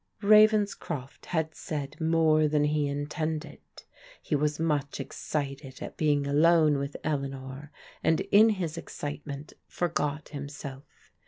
Ravenscroft 0.23 1.27
had 1.27 1.53
said 1.53 2.01
more 2.01 2.47
than 2.47 2.63
he 2.63 2.87
intended. 2.87 3.59
He 4.19 4.35
was 4.35 4.59
much 4.59 4.99
excited 4.99 5.79
at 5.79 5.95
being 5.95 6.25
alone 6.25 6.79
with 6.79 6.97
Eleanor, 7.03 7.69
and 8.03 8.19
in 8.19 8.49
his 8.49 8.79
ex 8.79 8.95
citement 8.95 9.53
forgot 9.67 10.29
himself. 10.29 10.85